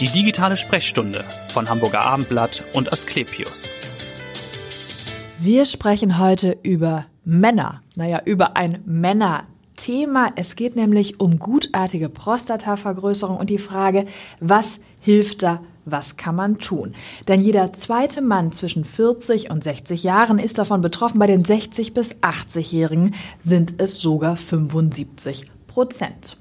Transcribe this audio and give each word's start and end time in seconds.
Die 0.00 0.08
digitale 0.08 0.56
Sprechstunde 0.56 1.24
von 1.52 1.68
Hamburger 1.68 2.02
Abendblatt 2.02 2.62
und 2.72 2.92
Asklepios. 2.92 3.68
Wir 5.40 5.64
sprechen 5.64 6.20
heute 6.20 6.56
über 6.62 7.06
Männer. 7.24 7.80
Naja, 7.96 8.22
über 8.24 8.56
ein 8.56 8.78
Männerthema. 8.86 10.30
Es 10.36 10.54
geht 10.54 10.76
nämlich 10.76 11.18
um 11.18 11.40
gutartige 11.40 12.08
Prostatavergrößerung 12.08 13.38
und 13.38 13.50
die 13.50 13.58
Frage, 13.58 14.06
was 14.40 14.80
hilft 15.00 15.42
da 15.42 15.60
was 15.90 16.18
kann 16.18 16.34
man 16.34 16.58
tun? 16.58 16.94
Denn 17.28 17.40
jeder 17.40 17.72
zweite 17.72 18.20
Mann 18.20 18.52
zwischen 18.52 18.84
40 18.84 19.50
und 19.50 19.64
60 19.64 20.02
Jahren 20.02 20.38
ist 20.38 20.58
davon 20.58 20.82
betroffen. 20.82 21.18
Bei 21.18 21.26
den 21.26 21.44
60 21.44 21.94
bis 21.94 22.16
80-Jährigen 22.16 23.14
sind 23.40 23.74
es 23.78 23.98
sogar 23.98 24.36
75 24.36 25.46
Prozent. 25.66 26.36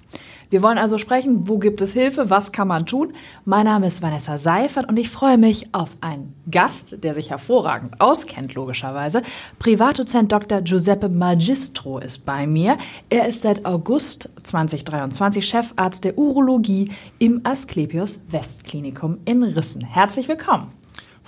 Wir 0.50 0.61
wollen 0.61 0.77
also 0.77 0.98
sprechen, 0.98 1.48
wo 1.48 1.57
gibt 1.57 1.82
es 1.82 1.93
Hilfe, 1.93 2.30
was 2.30 2.52
kann 2.52 2.68
man 2.70 2.86
tun. 2.86 3.13
Mein 3.43 3.66
Name 3.66 3.88
ist 3.88 4.02
Vanessa 4.02 4.38
Seifert 4.38 4.88
und 4.88 4.98
ich 4.98 5.09
freue 5.09 5.38
mich 5.38 5.73
auf 5.73 5.98
einen 5.99 6.34
Gast, 6.49 7.04
der 7.04 7.13
sich 7.13 7.31
hervorragend 7.31 7.99
auskennt, 7.99 8.54
logischerweise. 8.54 9.23
Privatdozent 9.59 10.31
Dr. 10.31 10.62
Giuseppe 10.62 11.09
Magistro 11.09 11.99
ist 11.99 12.26
bei 12.26 12.48
mir. 12.48 12.77
Er 13.09 13.27
ist 13.27 13.41
seit 13.41 13.66
August 13.66 14.30
2023 14.44 15.45
Chefarzt 15.45 16.05
der 16.05 16.18
Urologie 16.18 16.91
im 17.20 17.41
Asklepios 17.43 18.21
Westklinikum 18.29 19.18
in 19.26 19.43
Rissen. 19.43 19.84
Herzlich 19.84 20.27
willkommen. 20.29 20.77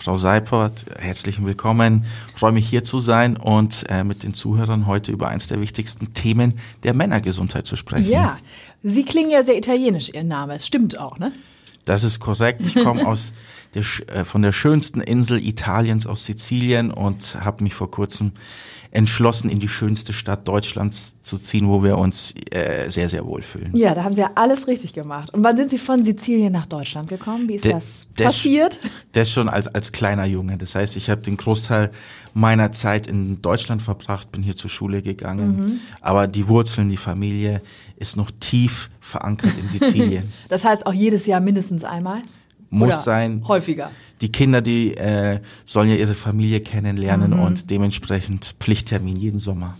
Frau 0.02 0.16
Seipert, 0.16 0.86
herzlichen 0.98 1.46
Willkommen. 1.46 2.06
Ich 2.34 2.40
freue 2.40 2.54
mich 2.54 2.70
hier 2.70 2.86
zu 2.86 3.00
sein 3.00 3.36
und 3.36 3.84
äh, 3.90 4.06
mit 4.06 4.24
den 4.24 4.34
Zuhörern 4.34 4.88
heute 4.88 5.12
über 5.12 5.28
eines 5.28 5.50
der 5.50 5.60
wichtigsten 5.60 6.14
Themen 6.14 6.58
der 6.84 6.94
Männergesundheit 6.94 7.68
zu 7.68 7.76
sprechen. 7.76 8.10
Ja, 8.10 8.38
Sie 8.82 9.04
klingen 9.04 9.30
ja 9.30 9.44
sehr 9.44 9.58
italienisch, 9.58 10.10
Ihr 10.14 10.24
Name. 10.24 10.56
Es 10.56 10.66
stimmt 10.66 10.98
auch, 10.98 11.20
ne? 11.20 11.34
Das 11.84 12.06
ist 12.06 12.22
korrekt. 12.22 12.64
Ich 12.64 12.76
komme 12.76 13.06
aus 13.08 13.34
der, 13.74 13.84
äh, 14.08 14.26
von 14.26 14.42
der 14.42 14.52
schönsten 14.52 15.02
Insel 15.02 15.46
Italiens, 15.46 16.08
aus 16.08 16.26
Sizilien 16.26 16.92
und 16.92 17.38
habe 17.44 17.64
mich 17.64 17.74
vor 17.74 17.92
kurzem 17.92 18.32
entschlossen, 18.92 19.50
in 19.50 19.60
die 19.60 19.68
schönste 19.68 20.14
Stadt 20.14 20.48
Deutschlands 20.48 21.16
zu 21.22 21.38
ziehen, 21.38 21.68
wo 21.68 21.84
wir 21.84 21.98
uns 21.98 22.34
äh, 22.50 22.90
sehr, 22.90 23.08
sehr 23.08 23.24
wohlfühlen. 23.26 23.76
Ja, 23.76 23.94
da 23.94 24.04
haben 24.04 24.16
Sie 24.16 24.22
ja 24.22 24.32
alles 24.34 24.68
richtig 24.68 24.94
gemacht. 24.94 25.32
Und 25.32 25.44
wann 25.44 25.58
sind 25.58 25.70
Sie 25.70 25.78
von 25.78 26.04
Sizilien 26.04 26.52
nach 26.52 26.66
Deutschland 26.66 27.08
gekommen? 27.08 27.48
Wie 27.48 27.56
ist 27.56 27.66
de, 27.66 27.74
das 27.74 28.08
passiert? 28.16 28.80
Das 29.12 29.32
schon 29.32 29.50
als, 29.50 29.68
als 29.68 29.92
kleiner 29.92 30.26
Junge. 30.26 30.58
Das 30.58 30.76
heißt, 30.76 30.96
ich 30.96 31.10
habe 31.10 31.22
den 31.22 31.36
Großteil 31.36 31.90
meiner 32.34 32.72
Zeit 32.72 33.08
in 33.08 33.42
Deutschland 33.42 33.82
verbracht, 33.82 34.32
bin 34.32 34.44
hier 34.44 34.56
zur 34.56 34.70
Schule 34.70 35.02
gegangen. 35.02 35.58
Mhm. 35.58 35.80
Aber 36.02 36.28
die 36.28 36.48
Wurzeln, 36.48 36.90
die 36.90 36.98
Familie 36.98 37.62
ist 37.98 38.18
noch 38.18 38.30
tief 38.40 38.90
verankert 39.00 39.52
in 39.60 39.68
Sizilien. 39.68 40.32
das 40.48 40.64
heißt 40.64 40.86
auch 40.86 40.94
jedes 40.94 41.26
Jahr 41.26 41.40
mindestens 41.40 41.84
einmal? 41.84 42.22
Muss 42.70 42.88
Oder 42.88 42.98
sein. 42.98 43.44
Häufiger 43.48 43.92
die 44.22 44.32
Kinder, 44.32 44.62
die 44.62 44.96
äh, 44.98 45.40
sollen 45.66 45.90
ja 45.90 45.96
ihre 45.96 46.16
Familie 46.16 46.60
kennenlernen 46.60 47.32
mhm. 47.32 47.40
und 47.40 47.70
dementsprechend 47.70 48.56
Pflichttermin 48.60 49.16
jeden 49.16 49.40
Sommer. 49.40 49.78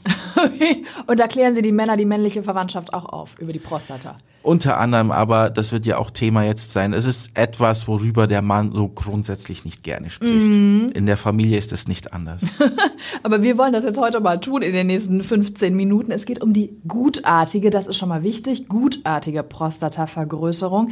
und 1.08 1.20
da 1.20 1.28
klären 1.28 1.56
Sie 1.56 1.62
die 1.62 1.72
Männer 1.72 1.98
die 1.98 2.06
männliche 2.06 2.44
Verwandtschaft 2.44 2.94
auch 2.94 3.06
auf 3.06 3.36
über 3.40 3.52
die 3.52 3.60
Prostata. 3.60 4.16
Unter 4.42 4.80
anderem, 4.80 5.12
aber 5.12 5.50
das 5.50 5.74
wird 5.74 5.86
ja 5.86 5.98
auch 5.98 6.12
Thema 6.12 6.46
jetzt 6.46 6.72
sein. 6.72 6.94
Es 6.94 7.06
ist 7.06 7.32
etwas, 7.34 7.90
worüber 7.90 8.26
der 8.26 8.42
Mann 8.42 8.72
so 8.72 8.88
grundsätzlich 8.88 9.66
nicht 9.66 9.84
gerne 9.84 10.10
spricht. 10.10 10.34
Mhm. 10.34 10.92
In 10.96 11.06
der 11.06 11.18
Familie 11.18 11.58
ist 11.58 11.74
es 11.74 11.90
nicht 11.90 12.14
anders. 12.14 12.42
aber 13.24 13.44
wir 13.44 13.58
wollen 13.58 13.74
das 13.74 13.84
jetzt 13.84 14.00
heute 14.00 14.22
mal 14.22 14.40
tun 14.40 14.62
in 14.62 14.72
den 14.72 14.88
nächsten 14.88 15.22
15 15.22 15.76
Minuten. 15.76 16.14
Es 16.14 16.26
geht 16.26 16.42
um 16.42 16.54
die 16.54 16.80
gutartige, 16.88 17.70
das 17.70 17.88
ist 17.88 17.98
schon 17.98 18.08
mal 18.08 18.24
wichtig, 18.24 18.70
gutartige 18.70 19.44
Prostatavergrößerung. 19.44 20.92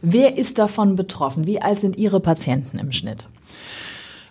Wer 0.00 0.36
ist 0.36 0.58
davon 0.58 0.96
betroffen? 0.96 1.46
Wie 1.46 1.60
alt 1.60 1.80
sind 1.80 1.96
Ihre 1.96 2.20
Patienten 2.20 2.78
im 2.78 2.92
Schnitt? 2.92 3.28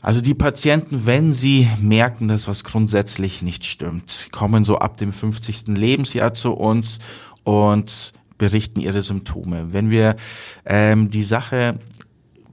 Also 0.02 0.22
die 0.22 0.36
Patienten, 0.36 1.06
wenn 1.06 1.34
sie 1.34 1.68
merken, 1.82 2.28
dass 2.28 2.48
was 2.48 2.64
grundsätzlich 2.64 3.42
nicht 3.42 3.66
stimmt, 3.66 4.30
kommen 4.32 4.64
so 4.64 4.78
ab 4.78 4.98
dem 4.98 5.12
50. 5.12 5.68
Lebensjahr 5.70 6.34
zu 6.34 6.54
uns 6.54 7.00
und 7.44 8.14
berichten 8.38 8.80
ihre 8.80 9.02
Symptome. 9.02 9.74
Wenn 9.74 9.90
wir 9.90 10.16
ähm, 10.66 11.10
die 11.10 11.24
Sache 11.24 11.80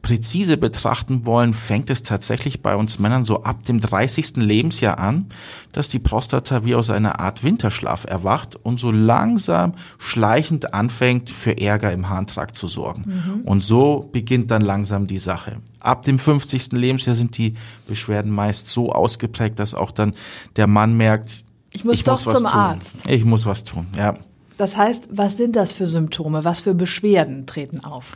präzise 0.04 0.58
betrachten 0.58 1.24
wollen, 1.24 1.54
fängt 1.54 1.88
es 1.88 2.02
tatsächlich 2.02 2.60
bei 2.60 2.76
uns 2.76 2.98
Männern 2.98 3.24
so 3.24 3.42
ab 3.42 3.64
dem 3.64 3.80
30. 3.80 4.36
Lebensjahr 4.36 4.98
an, 4.98 5.30
dass 5.72 5.88
die 5.88 5.98
Prostata 5.98 6.62
wie 6.66 6.74
aus 6.74 6.90
einer 6.90 7.20
Art 7.20 7.42
Winterschlaf 7.42 8.04
erwacht 8.04 8.54
und 8.54 8.78
so 8.78 8.90
langsam 8.90 9.72
schleichend 9.98 10.74
anfängt, 10.74 11.30
für 11.30 11.58
Ärger 11.58 11.90
im 11.90 12.10
Harntrakt 12.10 12.54
zu 12.54 12.68
sorgen. 12.68 13.04
Mhm. 13.06 13.40
Und 13.48 13.64
so 13.64 14.10
beginnt 14.12 14.50
dann 14.50 14.60
langsam 14.60 15.06
die 15.06 15.16
Sache. 15.16 15.56
Ab 15.80 16.02
dem 16.02 16.18
50. 16.18 16.72
Lebensjahr 16.72 17.16
sind 17.16 17.38
die 17.38 17.54
Beschwerden 17.86 18.30
meist 18.30 18.68
so 18.68 18.92
ausgeprägt, 18.92 19.58
dass 19.58 19.74
auch 19.74 19.90
dann 19.90 20.12
der 20.56 20.66
Mann 20.66 20.98
merkt, 20.98 21.44
ich 21.72 21.82
muss 21.82 21.94
ich 21.94 22.04
doch 22.04 22.22
muss 22.22 22.34
zum 22.34 22.44
tun. 22.44 22.52
Arzt. 22.52 23.08
Ich 23.08 23.24
muss 23.24 23.46
was 23.46 23.64
tun, 23.64 23.86
ja. 23.96 24.18
Das 24.58 24.76
heißt, 24.76 25.08
was 25.12 25.38
sind 25.38 25.56
das 25.56 25.72
für 25.72 25.86
Symptome? 25.86 26.44
Was 26.44 26.60
für 26.60 26.74
Beschwerden 26.74 27.46
treten 27.46 27.82
auf? 27.82 28.14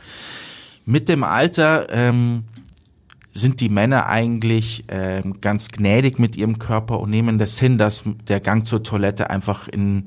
Mit 0.89 1.07
dem 1.07 1.23
Alter 1.23 1.85
ähm, 1.91 2.45
sind 3.39 3.61
die 3.61 3.69
Männer 3.69 4.07
eigentlich 4.07 4.85
ähm, 4.87 5.41
ganz 5.41 5.69
gnädig 5.69 6.19
mit 6.19 6.37
ihrem 6.37 6.59
Körper 6.59 6.99
und 6.99 7.09
nehmen 7.09 7.39
das 7.39 7.57
hin, 7.57 7.77
dass 7.77 8.03
der 8.27 8.39
Gang 8.39 8.65
zur 8.65 8.83
Toilette 8.83 9.29
einfach 9.29 9.67
in 9.67 10.05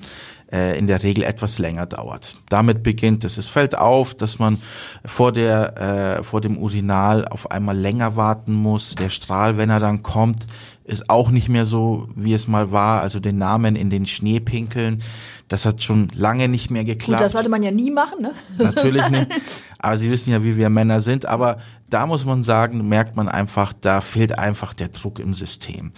äh, 0.52 0.78
in 0.78 0.86
der 0.86 1.02
Regel 1.02 1.24
etwas 1.24 1.58
länger 1.58 1.86
dauert. 1.86 2.34
Damit 2.50 2.82
beginnt 2.82 3.24
es. 3.24 3.38
Es 3.38 3.48
fällt 3.48 3.76
auf, 3.76 4.14
dass 4.14 4.38
man 4.38 4.58
vor 5.04 5.32
der 5.32 6.18
äh, 6.18 6.22
vor 6.22 6.40
dem 6.40 6.58
Urinal 6.58 7.26
auf 7.26 7.50
einmal 7.50 7.76
länger 7.76 8.16
warten 8.16 8.52
muss. 8.52 8.94
Der 8.94 9.08
Strahl, 9.08 9.56
wenn 9.56 9.70
er 9.70 9.80
dann 9.80 10.02
kommt, 10.02 10.44
ist 10.84 11.08
auch 11.08 11.30
nicht 11.30 11.48
mehr 11.48 11.64
so, 11.64 12.08
wie 12.14 12.34
es 12.34 12.48
mal 12.48 12.70
war. 12.70 13.00
Also 13.00 13.18
den 13.18 13.38
Namen 13.38 13.76
in 13.76 13.88
den 13.88 14.06
Schnee 14.06 14.40
pinkeln. 14.40 15.02
Das 15.48 15.66
hat 15.66 15.82
schon 15.82 16.08
lange 16.14 16.48
nicht 16.48 16.70
mehr 16.70 16.84
geklappt. 16.84 17.18
Gut, 17.18 17.20
das 17.20 17.32
sollte 17.32 17.48
man 17.48 17.62
ja 17.62 17.70
nie 17.70 17.90
machen, 17.90 18.22
ne? 18.22 18.32
Natürlich 18.58 19.08
nicht. 19.10 19.28
Aber 19.78 19.96
Sie 19.96 20.10
wissen 20.10 20.30
ja, 20.32 20.42
wie 20.44 20.56
wir 20.56 20.70
Männer 20.70 21.00
sind. 21.00 21.26
Aber 21.26 21.58
da 21.92 22.06
muss 22.06 22.24
man 22.24 22.42
sagen, 22.42 22.88
merkt 22.88 23.16
man 23.16 23.28
einfach, 23.28 23.72
da 23.72 24.00
fehlt 24.00 24.38
einfach 24.38 24.74
der 24.74 24.88
Druck 24.88 25.18
im 25.18 25.34
System. 25.34 25.86
Mhm. 25.86 25.92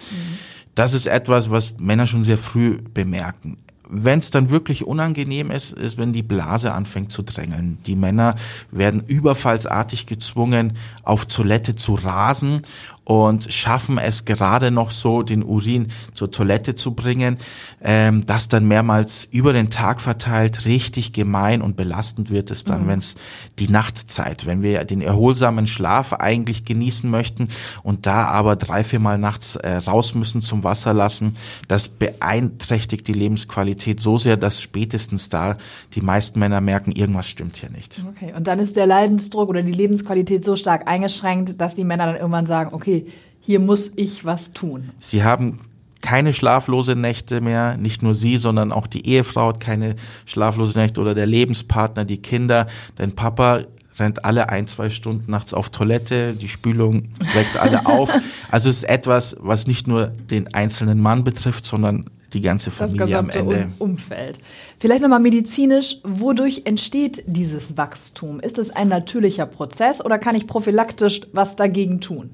Das 0.75 0.93
ist 0.93 1.07
etwas, 1.07 1.51
was 1.51 1.79
Männer 1.79 2.07
schon 2.07 2.25
sehr 2.25 2.39
früh 2.39 2.79
bemerken 2.93 3.59
wenn 3.89 4.19
es 4.19 4.31
dann 4.31 4.51
wirklich 4.51 4.87
unangenehm 4.87 5.51
ist, 5.51 5.73
ist, 5.73 5.99
wenn 5.99 6.13
die 6.13 6.23
Blase 6.23 6.73
anfängt 6.73 7.13
zu 7.13 7.23
drängeln. 7.23 7.79
Die 7.87 7.97
Männer 7.97 8.37
werden 8.71 9.05
überfallsartig 9.07 10.07
gezwungen, 10.07 10.77
auf 11.03 11.27
Toilette 11.27 11.77
zu 11.77 11.95
rasen 11.95 12.63
und 13.05 13.53
schaffen 13.53 13.99
es 13.99 14.25
gerade 14.25 14.71
noch 14.71 14.91
so, 14.91 15.23
den 15.23 15.43
Urin 15.43 15.89
zur 16.15 16.31
Toilette 16.31 16.75
zu 16.75 16.95
bringen, 16.95 17.37
ähm, 17.83 18.25
das 18.27 18.49
dann 18.49 18.67
mehrmals 18.67 19.29
über 19.31 19.53
den 19.53 19.71
Tag 19.71 20.01
verteilt 20.01 20.65
richtig 20.65 21.13
gemein 21.13 21.61
und 21.63 21.77
belastend 21.77 22.31
wird 22.31 22.51
es 22.51 22.65
dann, 22.65 22.85
mhm. 22.85 22.89
wenn 22.89 22.99
es 22.99 23.17
die 23.59 23.69
Nachtzeit, 23.69 24.47
wenn 24.47 24.63
wir 24.63 24.85
den 24.85 25.03
erholsamen 25.03 25.67
Schlaf 25.67 26.15
eigentlich 26.15 26.65
genießen 26.65 27.09
möchten 27.09 27.49
und 27.83 28.07
da 28.07 28.27
aber 28.27 28.57
drei, 28.57 28.85
viermal 28.85 29.19
nachts 29.19 29.57
äh, 29.57 29.77
raus 29.77 30.15
müssen 30.15 30.41
zum 30.41 30.65
Wasser 30.65 30.95
lassen, 30.95 31.37
das 31.69 31.89
beeinträchtigt 31.89 33.07
die 33.07 33.13
Lebensqualität 33.13 34.01
so 34.01 34.17
sehr, 34.17 34.37
dass 34.37 34.63
spätestens 34.63 35.29
da 35.29 35.57
die 35.95 36.01
meisten 36.01 36.39
Männer 36.39 36.61
merken, 36.61 36.93
irgendwas 36.93 37.29
stimmt 37.29 37.57
hier 37.57 37.71
nicht. 37.71 38.03
Okay, 38.09 38.33
und 38.35 38.47
dann 38.47 38.59
ist 38.59 38.77
der 38.77 38.87
Leidensdruck 38.87 39.49
oder 39.49 39.63
die 39.63 39.73
Lebensqualität 39.73 40.45
so 40.45 40.57
stark 40.57 40.89
eingeschränkt, 40.89 41.61
dass 41.61 41.75
die 41.75 41.85
Männer 41.85 42.07
dann 42.07 42.17
irgendwann 42.17 42.47
sagen, 42.47 42.71
okay, 42.73 42.94
okay, 42.95 43.13
hier 43.41 43.61
muss 43.61 43.93
ich 43.97 44.25
was 44.25 44.53
tun. 44.53 44.91
Sie 44.99 45.23
haben 45.23 45.61
keine 46.01 46.33
schlaflose 46.33 46.97
Nächte 46.97 47.41
mehr, 47.41 47.77
nicht 47.77 48.03
nur 48.03 48.15
Sie, 48.15 48.37
sondern 48.37 48.73
auch 48.73 48.87
die 48.87 49.07
Ehefrau 49.07 49.49
hat 49.49 49.61
keine 49.61 49.97
schlaflose 50.27 50.79
Nächte 50.79 51.01
oder 51.01 51.15
der 51.15 51.27
Lebenspartner, 51.27 52.05
die 52.05 52.19
Kinder, 52.19 52.67
dein 52.97 53.13
Papa 53.13 53.63
rennt 53.99 54.25
alle 54.25 54.49
ein, 54.49 54.67
zwei 54.67 54.91
Stunden 54.91 55.31
nachts 55.31 55.55
auf 55.55 55.71
Toilette, 55.71 56.35
die 56.35 56.49
Spülung 56.49 57.09
weckt 57.33 57.57
alle 57.59 57.87
auf. 57.87 58.11
Also 58.51 58.69
es 58.69 58.79
ist 58.79 58.85
etwas, 58.85 59.37
was 59.41 59.67
nicht 59.67 59.87
nur 59.87 60.09
den 60.09 60.53
einzelnen 60.53 61.01
Mann 61.01 61.23
betrifft, 61.25 61.65
sondern 61.65 62.05
die 62.35 62.41
ganze 62.41 62.71
Familie 62.71 63.07
das 63.07 63.19
am 63.19 63.31
Ende. 63.31 63.69
Umfeld. 63.79 64.39
Vielleicht 64.79 65.03
nochmal 65.03 65.21
medizinisch, 65.21 65.99
wodurch 66.03 66.63
entsteht 66.65 67.23
dieses 67.27 67.77
Wachstum? 67.77 68.41
Ist 68.41 68.59
es 68.59 68.71
ein 68.71 68.89
natürlicher 68.89 69.47
Prozess 69.47 70.05
oder 70.05 70.19
kann 70.19 70.35
ich 70.35 70.47
prophylaktisch 70.47 71.23
was 71.33 71.57
dagegen 71.57 72.01
tun? 72.01 72.31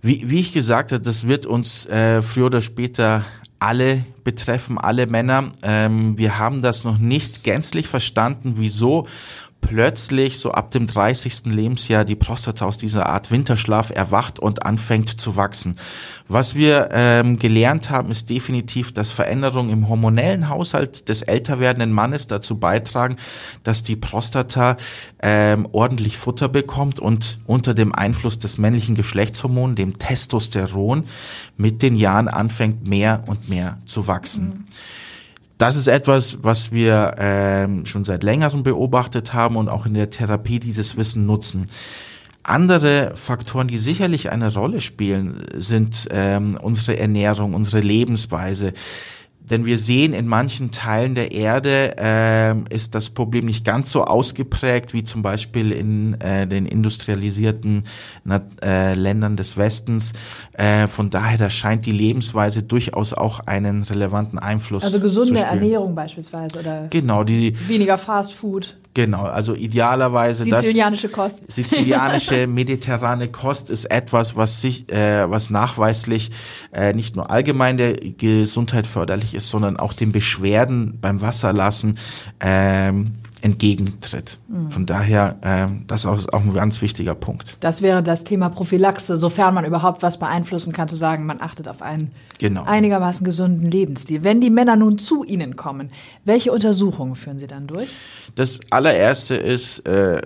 Wie, 0.00 0.30
wie 0.30 0.40
ich 0.40 0.52
gesagt 0.52 0.92
habe, 0.92 1.02
das 1.02 1.26
wird 1.26 1.46
uns 1.46 1.86
äh, 1.86 2.22
früher 2.22 2.46
oder 2.46 2.62
später 2.62 3.24
alle 3.58 4.04
betreffen, 4.22 4.78
alle 4.78 5.06
Männer. 5.06 5.50
Ähm, 5.62 6.16
wir 6.16 6.38
haben 6.38 6.62
das 6.62 6.84
noch 6.84 6.98
nicht 6.98 7.42
gänzlich 7.42 7.88
verstanden, 7.88 8.54
wieso 8.56 9.06
plötzlich 9.60 10.38
so 10.38 10.52
ab 10.52 10.70
dem 10.70 10.86
30. 10.86 11.46
Lebensjahr 11.46 12.04
die 12.04 12.16
Prostata 12.16 12.64
aus 12.64 12.78
dieser 12.78 13.06
Art 13.06 13.30
Winterschlaf 13.30 13.90
erwacht 13.90 14.38
und 14.38 14.64
anfängt 14.64 15.20
zu 15.20 15.36
wachsen. 15.36 15.76
Was 16.26 16.54
wir 16.54 16.88
ähm, 16.92 17.38
gelernt 17.38 17.90
haben, 17.90 18.10
ist 18.10 18.30
definitiv, 18.30 18.92
dass 18.92 19.10
Veränderungen 19.10 19.70
im 19.70 19.88
hormonellen 19.88 20.48
Haushalt 20.48 21.08
des 21.08 21.22
älter 21.22 21.60
werdenden 21.60 21.92
Mannes 21.92 22.26
dazu 22.26 22.58
beitragen, 22.58 23.16
dass 23.62 23.82
die 23.82 23.96
Prostata 23.96 24.76
ähm, 25.20 25.68
ordentlich 25.72 26.16
Futter 26.16 26.48
bekommt 26.48 26.98
und 26.98 27.38
unter 27.46 27.74
dem 27.74 27.94
Einfluss 27.94 28.38
des 28.38 28.58
männlichen 28.58 28.94
Geschlechtshormons, 28.94 29.74
dem 29.74 29.98
Testosteron, 29.98 31.04
mit 31.56 31.82
den 31.82 31.96
Jahren 31.96 32.28
anfängt 32.28 32.86
mehr 32.86 33.24
und 33.26 33.48
mehr 33.48 33.78
zu 33.86 34.06
wachsen. 34.06 34.44
Mhm. 34.44 34.64
Das 35.58 35.74
ist 35.74 35.88
etwas, 35.88 36.38
was 36.42 36.70
wir 36.70 37.16
ähm, 37.18 37.84
schon 37.84 38.04
seit 38.04 38.22
längerem 38.22 38.62
beobachtet 38.62 39.34
haben 39.34 39.56
und 39.56 39.68
auch 39.68 39.86
in 39.86 39.94
der 39.94 40.08
Therapie 40.08 40.60
dieses 40.60 40.96
Wissen 40.96 41.26
nutzen. 41.26 41.66
Andere 42.44 43.12
Faktoren, 43.16 43.66
die 43.66 43.76
sicherlich 43.76 44.30
eine 44.30 44.54
Rolle 44.54 44.80
spielen, 44.80 45.44
sind 45.54 46.06
ähm, 46.12 46.56
unsere 46.62 46.96
Ernährung, 46.96 47.54
unsere 47.54 47.80
Lebensweise. 47.80 48.72
Denn 49.50 49.64
wir 49.64 49.78
sehen, 49.78 50.12
in 50.12 50.26
manchen 50.26 50.70
Teilen 50.70 51.14
der 51.14 51.32
Erde 51.32 51.96
äh, 51.98 52.74
ist 52.74 52.94
das 52.94 53.10
Problem 53.10 53.46
nicht 53.46 53.64
ganz 53.64 53.90
so 53.90 54.04
ausgeprägt 54.04 54.92
wie 54.92 55.04
zum 55.04 55.22
Beispiel 55.22 55.72
in 55.72 56.20
äh, 56.20 56.46
den 56.46 56.66
industrialisierten 56.66 57.84
äh, 58.62 58.94
Ländern 58.94 59.36
des 59.36 59.56
Westens. 59.56 60.12
Äh, 60.52 60.88
von 60.88 61.10
daher, 61.10 61.38
da 61.38 61.50
scheint 61.50 61.86
die 61.86 61.92
Lebensweise 61.92 62.62
durchaus 62.62 63.12
auch 63.12 63.40
einen 63.40 63.82
relevanten 63.82 64.38
Einfluss 64.38 64.84
Also 64.84 65.00
gesunde 65.00 65.40
Ernährung 65.40 65.94
beispielsweise 65.94 66.60
oder 66.60 66.88
genau 66.90 67.24
die 67.24 67.54
weniger 67.68 67.98
Fast 67.98 68.34
Food. 68.34 68.76
Genau, 68.98 69.22
also 69.22 69.54
idealerweise 69.54 70.42
sizilianische 70.42 71.06
das, 71.06 71.16
Kost. 71.16 71.52
Sizilianische 71.52 72.46
mediterrane 72.48 73.28
Kost 73.28 73.70
ist 73.70 73.84
etwas, 73.84 74.34
was 74.34 74.60
sich, 74.60 74.90
äh, 74.90 75.30
was 75.30 75.50
nachweislich 75.50 76.32
äh, 76.72 76.92
nicht 76.94 77.14
nur 77.14 77.30
allgemein 77.30 77.76
der 77.76 77.92
Gesundheit 77.92 78.88
förderlich 78.88 79.36
ist, 79.36 79.50
sondern 79.50 79.76
auch 79.76 79.92
den 79.92 80.10
Beschwerden 80.10 80.98
beim 81.00 81.20
Wasserlassen 81.20 81.96
ähm, 82.40 83.12
entgegentritt. 83.42 84.38
Mhm. 84.48 84.70
Von 84.70 84.86
daher, 84.86 85.36
ähm, 85.42 85.84
das 85.86 86.04
ist 86.04 86.32
auch 86.32 86.42
ein 86.42 86.52
ganz 86.52 86.82
wichtiger 86.82 87.14
Punkt. 87.14 87.56
Das 87.60 87.82
wäre 87.82 88.02
das 88.02 88.24
Thema 88.24 88.48
Prophylaxe, 88.48 89.16
sofern 89.16 89.54
man 89.54 89.64
überhaupt 89.64 90.02
was 90.02 90.18
beeinflussen 90.18 90.72
kann, 90.72 90.88
zu 90.88 90.96
sagen, 90.96 91.26
man 91.26 91.40
achtet 91.40 91.68
auf 91.68 91.82
einen 91.82 92.12
genau. 92.38 92.64
einigermaßen 92.64 93.24
gesunden 93.24 93.70
Lebensstil. 93.70 94.24
Wenn 94.24 94.40
die 94.40 94.50
Männer 94.50 94.76
nun 94.76 94.98
zu 94.98 95.24
Ihnen 95.24 95.56
kommen, 95.56 95.90
welche 96.24 96.52
Untersuchungen 96.52 97.16
führen 97.16 97.38
Sie 97.38 97.46
dann 97.46 97.66
durch? 97.66 97.88
Das 98.34 98.60
allererste 98.70 99.36
ist, 99.36 99.86
äh, 99.86 100.22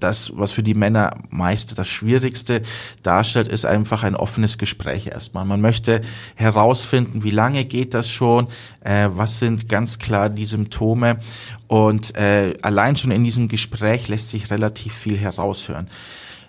das, 0.00 0.32
was 0.36 0.52
für 0.52 0.62
die 0.62 0.74
Männer 0.74 1.14
meist 1.30 1.78
das 1.78 1.88
Schwierigste 1.88 2.62
darstellt, 3.02 3.48
ist 3.48 3.66
einfach 3.66 4.02
ein 4.02 4.14
offenes 4.14 4.58
Gespräch 4.58 5.06
erstmal. 5.06 5.44
Man 5.44 5.60
möchte 5.60 6.00
herausfinden, 6.34 7.22
wie 7.24 7.30
lange 7.30 7.64
geht 7.64 7.94
das 7.94 8.10
schon, 8.10 8.48
äh, 8.80 9.08
was 9.12 9.38
sind 9.38 9.68
ganz 9.68 9.98
klar 9.98 10.28
die 10.28 10.44
Symptome 10.44 11.18
und 11.66 12.14
äh, 12.16 12.54
allein 12.62 12.96
schon 12.96 13.10
in 13.10 13.24
diesem 13.24 13.48
Gespräch 13.48 14.08
lässt 14.08 14.30
sich 14.30 14.50
relativ 14.50 14.94
viel 14.94 15.18
heraushören. 15.18 15.88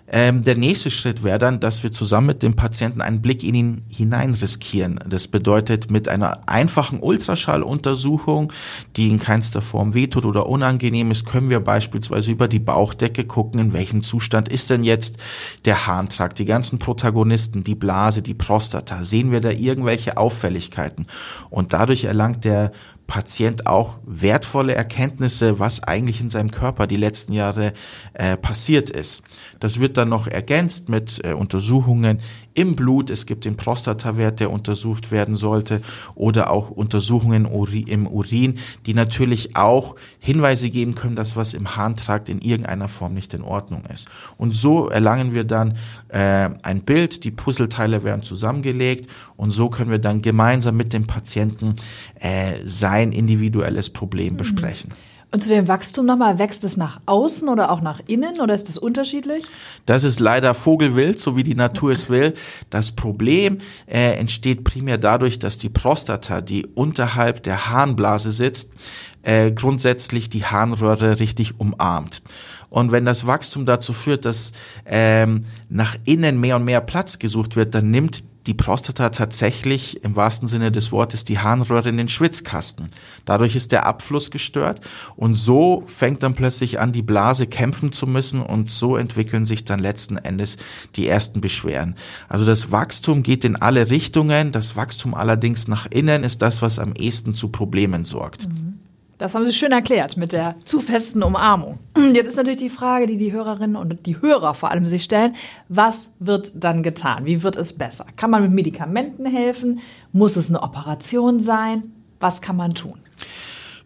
Ähm, 0.06 0.42
der 0.42 0.56
nächste 0.56 0.90
Schritt 0.90 1.24
wäre 1.24 1.38
dann, 1.38 1.60
dass 1.60 1.82
wir 1.82 1.90
zusammen 1.90 2.26
mit 2.26 2.42
dem 2.42 2.56
Patienten 2.56 3.00
einen 3.00 3.22
Blick 3.22 3.42
in 3.42 3.54
ihn 3.54 3.82
hinein 3.88 4.34
riskieren. 4.34 5.00
Das 5.06 5.28
bedeutet, 5.28 5.90
mit 5.90 6.08
einer 6.08 6.46
einfachen 6.46 7.00
Ultraschalluntersuchung, 7.00 8.52
die 8.96 9.08
in 9.08 9.18
keinster 9.18 9.62
Form 9.62 9.94
wehtut 9.94 10.26
oder 10.26 10.46
unangenehm 10.46 11.10
ist, 11.10 11.24
können 11.24 11.48
wir 11.48 11.60
beispielsweise 11.60 12.30
über 12.30 12.48
die 12.48 12.58
Bauchdecke 12.58 13.24
gucken, 13.24 13.60
in 13.60 13.72
welchem 13.72 14.02
Zustand 14.02 14.50
ist 14.50 14.68
denn 14.68 14.84
jetzt 14.84 15.16
der 15.64 15.86
Harntrakt, 15.86 16.38
die 16.38 16.44
ganzen 16.44 16.78
Protagonisten, 16.78 17.64
die 17.64 17.74
Blase, 17.74 18.20
die 18.20 18.34
Prostata. 18.34 19.02
Sehen 19.02 19.30
wir 19.32 19.40
da 19.40 19.50
irgendwelche 19.50 20.18
Auffälligkeiten? 20.18 21.06
Und 21.48 21.72
dadurch 21.72 22.04
erlangt 22.04 22.44
der 22.44 22.72
Patient 23.06 23.66
auch 23.66 23.98
wertvolle 24.04 24.74
Erkenntnisse, 24.74 25.58
was 25.58 25.82
eigentlich 25.82 26.20
in 26.20 26.30
seinem 26.30 26.50
Körper 26.50 26.86
die 26.86 26.96
letzten 26.96 27.32
Jahre 27.32 27.72
äh, 28.14 28.36
passiert 28.36 28.90
ist. 28.90 29.22
Das 29.60 29.80
wird 29.80 29.96
dann 29.96 30.08
noch 30.08 30.26
ergänzt 30.26 30.88
mit 30.88 31.20
äh, 31.24 31.32
Untersuchungen 31.32 32.20
im 32.54 32.76
Blut. 32.76 33.10
Es 33.10 33.26
gibt 33.26 33.44
den 33.44 33.56
Prostatawert, 33.56 34.40
der 34.40 34.50
untersucht 34.50 35.10
werden 35.10 35.36
sollte 35.36 35.80
oder 36.14 36.50
auch 36.50 36.70
Untersuchungen 36.70 37.46
im 37.86 38.06
Urin, 38.06 38.58
die 38.86 38.94
natürlich 38.94 39.56
auch 39.56 39.96
Hinweise 40.18 40.70
geben 40.70 40.94
können, 40.94 41.16
dass 41.16 41.36
was 41.36 41.54
im 41.54 41.76
Harntrakt 41.76 42.28
in 42.28 42.38
irgendeiner 42.40 42.88
Form 42.88 43.14
nicht 43.14 43.34
in 43.34 43.42
Ordnung 43.42 43.84
ist. 43.92 44.08
Und 44.38 44.54
so 44.54 44.88
erlangen 44.88 45.34
wir 45.34 45.44
dann 45.44 45.76
äh, 46.08 46.50
ein 46.62 46.82
Bild, 46.82 47.24
die 47.24 47.30
Puzzleteile 47.30 48.04
werden 48.04 48.22
zusammengelegt 48.22 49.10
und 49.36 49.50
so 49.50 49.68
können 49.68 49.90
wir 49.90 49.98
dann 49.98 50.22
gemeinsam 50.22 50.76
mit 50.76 50.92
dem 50.92 51.06
Patienten 51.06 51.74
äh, 52.20 52.54
sein 52.64 53.12
individuelles 53.12 53.90
Problem 53.90 54.34
mhm. 54.34 54.38
Und 55.34 55.40
zu 55.40 55.48
dem 55.48 55.66
Wachstum 55.66 56.06
nochmal, 56.06 56.38
wächst 56.38 56.62
es 56.62 56.76
nach 56.76 57.00
außen 57.06 57.48
oder 57.48 57.72
auch 57.72 57.80
nach 57.80 58.00
innen 58.06 58.40
oder 58.40 58.54
ist 58.54 58.68
das 58.68 58.78
unterschiedlich? 58.78 59.42
Das 59.84 60.04
ist 60.04 60.20
leider 60.20 60.54
Vogelwild, 60.54 61.18
so 61.18 61.36
wie 61.36 61.42
die 61.42 61.56
Natur 61.56 61.90
es 61.90 62.08
will. 62.08 62.34
Das 62.70 62.92
Problem 62.92 63.58
äh, 63.88 64.12
entsteht 64.12 64.62
primär 64.62 64.96
dadurch, 64.96 65.40
dass 65.40 65.58
die 65.58 65.70
Prostata, 65.70 66.40
die 66.40 66.64
unterhalb 66.64 67.42
der 67.42 67.68
Harnblase 67.68 68.30
sitzt, 68.30 68.70
äh, 69.22 69.50
grundsätzlich 69.50 70.28
die 70.28 70.44
Harnröhre 70.44 71.18
richtig 71.18 71.58
umarmt. 71.58 72.22
Und 72.70 72.92
wenn 72.92 73.04
das 73.04 73.26
Wachstum 73.26 73.66
dazu 73.66 73.92
führt, 73.92 74.26
dass 74.26 74.52
ähm, 74.86 75.42
nach 75.68 75.96
innen 76.04 76.38
mehr 76.38 76.54
und 76.54 76.64
mehr 76.64 76.80
Platz 76.80 77.18
gesucht 77.18 77.56
wird, 77.56 77.74
dann 77.74 77.90
nimmt 77.90 78.22
die 78.46 78.54
Prostata 78.54 79.10
tatsächlich 79.10 80.02
im 80.04 80.16
wahrsten 80.16 80.48
Sinne 80.48 80.70
des 80.70 80.92
Wortes 80.92 81.24
die 81.24 81.38
Harnröhre 81.38 81.88
in 81.88 81.96
den 81.96 82.08
Schwitzkasten. 82.08 82.88
Dadurch 83.24 83.56
ist 83.56 83.72
der 83.72 83.86
Abfluss 83.86 84.30
gestört 84.30 84.80
und 85.16 85.34
so 85.34 85.82
fängt 85.86 86.22
dann 86.22 86.34
plötzlich 86.34 86.78
an, 86.78 86.92
die 86.92 87.02
Blase 87.02 87.46
kämpfen 87.46 87.92
zu 87.92 88.06
müssen 88.06 88.42
und 88.42 88.70
so 88.70 88.96
entwickeln 88.96 89.46
sich 89.46 89.64
dann 89.64 89.80
letzten 89.80 90.16
Endes 90.16 90.56
die 90.96 91.08
ersten 91.08 91.40
Beschwerden. 91.40 91.94
Also 92.28 92.44
das 92.44 92.70
Wachstum 92.70 93.22
geht 93.22 93.44
in 93.44 93.56
alle 93.56 93.90
Richtungen, 93.90 94.52
das 94.52 94.76
Wachstum 94.76 95.14
allerdings 95.14 95.68
nach 95.68 95.86
innen 95.86 96.24
ist 96.24 96.42
das, 96.42 96.62
was 96.62 96.78
am 96.78 96.92
ehesten 96.94 97.34
zu 97.34 97.48
Problemen 97.48 98.04
sorgt. 98.04 98.48
Mhm. 98.48 98.73
Das 99.18 99.34
haben 99.34 99.44
Sie 99.44 99.52
schön 99.52 99.72
erklärt 99.72 100.16
mit 100.16 100.32
der 100.32 100.56
zu 100.64 100.80
festen 100.80 101.22
Umarmung. 101.22 101.78
Jetzt 102.14 102.28
ist 102.28 102.36
natürlich 102.36 102.58
die 102.58 102.68
Frage, 102.68 103.06
die 103.06 103.16
die 103.16 103.32
Hörerinnen 103.32 103.76
und 103.76 104.06
die 104.06 104.20
Hörer 104.20 104.54
vor 104.54 104.70
allem 104.70 104.88
sich 104.88 105.04
stellen, 105.04 105.34
was 105.68 106.10
wird 106.18 106.52
dann 106.54 106.82
getan? 106.82 107.24
Wie 107.24 107.42
wird 107.42 107.56
es 107.56 107.72
besser? 107.74 108.06
Kann 108.16 108.30
man 108.30 108.42
mit 108.42 108.52
Medikamenten 108.52 109.26
helfen? 109.26 109.80
Muss 110.12 110.36
es 110.36 110.48
eine 110.48 110.62
Operation 110.62 111.40
sein? 111.40 111.92
Was 112.20 112.40
kann 112.40 112.56
man 112.56 112.74
tun? 112.74 112.98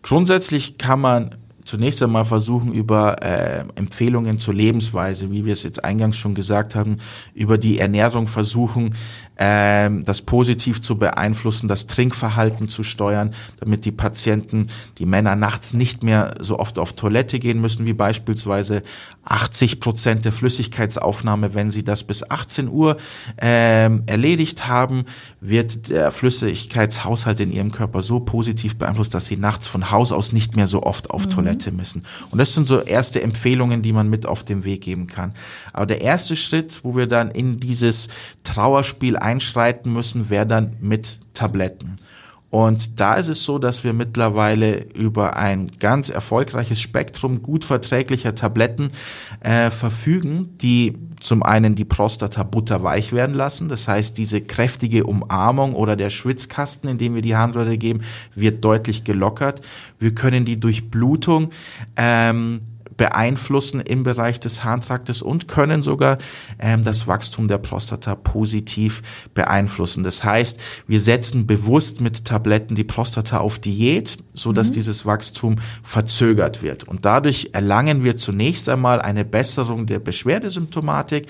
Grundsätzlich 0.03 0.79
kann 0.79 1.01
man 1.01 1.35
zunächst 1.69 2.03
einmal 2.03 2.25
versuchen, 2.25 2.73
über 2.73 3.23
äh, 3.23 3.65
Empfehlungen 3.75 4.39
zur 4.39 4.55
Lebensweise, 4.55 5.31
wie 5.31 5.45
wir 5.45 5.53
es 5.53 5.65
jetzt 5.65 5.85
eingangs 5.85 6.17
schon 6.17 6.35
gesagt 6.35 6.75
haben, 6.75 6.97
über 7.35 7.59
die 7.59 7.79
Ernährung 7.79 8.27
versuchen, 8.27 8.95
äh, 9.37 9.91
das 10.03 10.23
positiv 10.23 10.81
zu 10.81 10.97
beeinflussen, 10.97 11.69
das 11.69 11.87
Trinkverhalten 11.87 12.69
zu 12.69 12.83
steuern, 12.83 13.33
damit 13.61 13.85
die 13.85 13.93
Patienten, 13.93 14.69
die 14.97 15.05
Männer 15.05 15.37
nachts 15.37 15.75
nicht 15.75 16.03
mehr 16.03 16.37
so 16.41 16.59
oft 16.59 16.79
auf 16.79 16.95
Toilette 16.95 17.39
gehen 17.39 17.61
müssen, 17.61 17.85
wie 17.85 17.93
beispielsweise 17.93 18.83
80 19.25 19.79
Prozent 19.79 20.25
der 20.25 20.33
Flüssigkeitsaufnahme, 20.33 21.55
wenn 21.55 21.71
sie 21.71 21.85
das 21.85 22.03
bis 22.03 22.29
18 22.29 22.69
Uhr 22.69 22.97
äh, 23.37 23.91
erledigt 24.07 24.67
haben, 24.69 25.05
wird 25.41 25.89
der 25.89 26.11
Flüssigkeitshaushalt 26.11 27.41
in 27.41 27.53
ihrem 27.53 27.71
Körper 27.71 28.03
so 28.03 28.21
positiv 28.21 28.77
beeinflusst, 28.77 29.15
dass 29.15 29.27
sie 29.27 29.37
nachts 29.37 29.67
von 29.67 29.91
Haus 29.91 30.11
aus 30.11 30.33
nicht 30.33 30.57
mehr 30.57 30.67
so 30.67 30.83
oft 30.83 31.11
auf 31.11 31.27
mhm. 31.27 31.31
Toilette 31.31 31.71
müssen. 31.71 32.05
Und 32.31 32.39
das 32.39 32.55
sind 32.55 32.67
so 32.67 32.81
erste 32.81 33.23
Empfehlungen, 33.23 33.83
die 33.83 33.93
man 33.93 34.09
mit 34.09 34.27
auf 34.27 34.45
den 34.45 34.65
Weg 34.65 34.81
geben 34.81 35.07
kann. 35.07 35.35
Aber 35.73 35.87
der 35.87 36.01
erste 36.01 36.35
Schritt, 36.35 36.81
wo 36.83 36.97
wir 36.97 37.07
dann 37.07 37.31
in 37.31 37.61
dieses 37.61 38.09
Trauerspiel 38.43 39.17
einschreiten 39.17 39.93
müssen, 39.93 40.29
wäre 40.29 40.47
dann 40.47 40.77
mit 40.81 41.21
Tabletten. 41.35 41.97
Und 42.51 42.99
da 42.99 43.15
ist 43.15 43.29
es 43.29 43.45
so, 43.45 43.59
dass 43.59 43.85
wir 43.85 43.93
mittlerweile 43.93 44.79
über 44.95 45.37
ein 45.37 45.71
ganz 45.79 46.09
erfolgreiches 46.09 46.81
Spektrum 46.81 47.43
gut 47.43 47.65
verträglicher 47.65 48.35
Tabletten 48.35 48.89
äh, 49.41 49.71
verfügen, 49.71 50.57
die 50.59 50.99
zum 51.21 51.43
einen 51.43 51.75
die 51.75 51.85
Prostata 51.85 52.43
butterweich 52.43 53.13
werden 53.13 53.35
lassen. 53.35 53.69
Das 53.69 53.89
heißt, 53.89 54.17
diese 54.19 54.41
kräftige 54.41 55.05
Umarmung 55.05 55.75
oder 55.75 55.97
der 55.97 56.11
Schwitzkasten, 56.11 56.89
in 56.89 56.99
dem 56.99 57.15
wir 57.15 57.23
die 57.23 57.37
Harnröhre 57.37 57.77
geben, 57.77 58.03
wird 58.35 58.65
deutlich 58.65 59.05
gelockert. 59.05 59.63
Wir 59.99 60.15
können 60.15 60.45
die 60.45 60.61
Durchblutung 60.61 61.51
ähm, 61.97 62.61
beeinflussen 62.99 63.81
im 63.81 64.03
Bereich 64.03 64.41
des 64.41 64.65
Harntraktes 64.65 65.23
und 65.23 65.49
können 65.49 65.83
sogar 65.83 66.19
ähm, 66.59 66.85
das 66.85 67.07
Wachstum 67.07 67.49
der 67.49 67.57
Prostata 67.57 68.15
positiv 68.15 69.01
beeinflussen. 69.33 70.05
Das 70.05 70.23
heißt, 70.23 70.61
wir 70.87 71.01
setzen 71.01 71.47
bewusst 71.47 72.03
mit 72.03 72.27
Tabletten 72.27 72.75
die 72.75 72.85
Prostata 72.85 73.39
auf 73.39 73.59
Diät, 73.59 74.19
so 74.35 74.53
dass 74.53 74.71
mhm. 74.71 74.75
dieses 74.75 75.07
Wachstum 75.07 75.57
verzögert 75.83 76.63
wird. 76.63 76.85
Und 76.85 77.07
dadurch 77.07 77.51
erlangen 77.53 78.05
wir 78.05 78.19
zunächst 78.19 78.69
einmal 78.69 79.01
eine 79.01 79.25
Besserung 79.25 79.87
der 79.87 80.01
Beschwerdesymptomatik. 80.01 81.27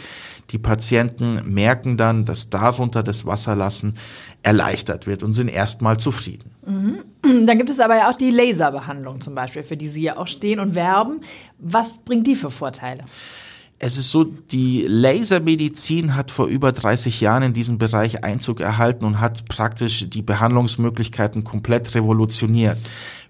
Die 0.50 0.58
Patienten 0.58 1.40
merken 1.52 1.96
dann, 1.96 2.24
dass 2.24 2.48
darunter 2.48 3.02
das 3.02 3.26
Wasserlassen 3.26 3.94
erleichtert 4.42 5.06
wird 5.06 5.22
und 5.22 5.34
sind 5.34 5.48
erstmal 5.48 5.98
zufrieden. 5.98 6.50
Mhm. 6.66 6.98
Dann 7.46 7.58
gibt 7.58 7.70
es 7.70 7.80
aber 7.80 7.96
ja 7.96 8.10
auch 8.10 8.16
die 8.16 8.30
Laserbehandlung 8.30 9.20
zum 9.20 9.34
Beispiel, 9.34 9.62
für 9.62 9.76
die 9.76 9.88
Sie 9.88 10.02
ja 10.02 10.16
auch 10.16 10.26
stehen 10.26 10.60
und 10.60 10.74
werben. 10.74 11.20
Was 11.58 11.98
bringt 11.98 12.26
die 12.26 12.34
für 12.34 12.50
Vorteile? 12.50 13.04
Es 13.80 13.96
ist 13.96 14.10
so, 14.10 14.24
die 14.24 14.86
Lasermedizin 14.88 16.16
hat 16.16 16.32
vor 16.32 16.46
über 16.46 16.72
30 16.72 17.20
Jahren 17.20 17.44
in 17.44 17.52
diesen 17.52 17.78
Bereich 17.78 18.24
Einzug 18.24 18.60
erhalten 18.60 19.04
und 19.04 19.20
hat 19.20 19.44
praktisch 19.48 20.10
die 20.10 20.22
Behandlungsmöglichkeiten 20.22 21.44
komplett 21.44 21.94
revolutioniert. 21.94 22.78